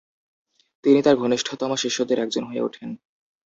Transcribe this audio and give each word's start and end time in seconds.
তিনি 0.83 0.99
তার 1.01 1.15
ঘনিষ্ঠতম 1.15 1.71
শিষ্যদের 1.75 2.17
একজন 2.19 2.43
হয়ে 2.45 2.61
ওঠেন। 2.61 2.89